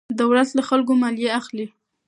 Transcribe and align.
دولت 0.21 0.49
له 0.57 0.63
خلکو 0.69 0.91
مالیه 1.01 1.31
اخلي. 1.39 1.65